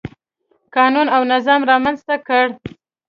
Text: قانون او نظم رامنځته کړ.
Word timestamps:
قانون 0.75 1.07
او 1.15 1.21
نظم 1.31 1.61
رامنځته 1.71 2.15
کړ. 2.27 2.45